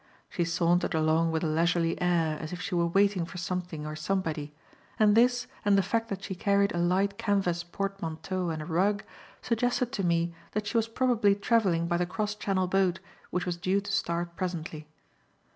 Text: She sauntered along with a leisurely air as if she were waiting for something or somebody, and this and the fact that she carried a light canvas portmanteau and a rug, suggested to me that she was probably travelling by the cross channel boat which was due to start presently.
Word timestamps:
She 0.31 0.45
sauntered 0.45 0.95
along 0.95 1.31
with 1.31 1.43
a 1.43 1.47
leisurely 1.47 2.01
air 2.01 2.35
as 2.39 2.51
if 2.51 2.59
she 2.59 2.73
were 2.73 2.87
waiting 2.87 3.23
for 3.23 3.37
something 3.37 3.85
or 3.85 3.95
somebody, 3.95 4.51
and 4.97 5.13
this 5.15 5.45
and 5.63 5.77
the 5.77 5.83
fact 5.83 6.09
that 6.09 6.23
she 6.23 6.33
carried 6.33 6.71
a 6.73 6.79
light 6.79 7.19
canvas 7.19 7.63
portmanteau 7.63 8.49
and 8.49 8.63
a 8.63 8.65
rug, 8.65 9.03
suggested 9.43 9.91
to 9.91 10.03
me 10.03 10.33
that 10.53 10.65
she 10.65 10.75
was 10.75 10.87
probably 10.87 11.35
travelling 11.35 11.85
by 11.87 11.97
the 11.97 12.07
cross 12.07 12.33
channel 12.33 12.65
boat 12.65 12.99
which 13.29 13.45
was 13.45 13.57
due 13.57 13.79
to 13.79 13.91
start 13.91 14.35
presently. 14.35 14.87